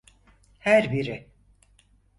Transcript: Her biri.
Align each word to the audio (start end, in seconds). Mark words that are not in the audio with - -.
Her 0.59 0.91
biri. 0.91 1.27